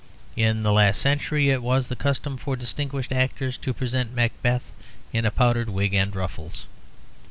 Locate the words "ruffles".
6.15-6.65